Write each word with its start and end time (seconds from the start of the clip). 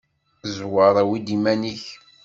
Ẓwer 0.57 0.95
awi-d 1.01 1.27
iman-ik. 1.35 1.83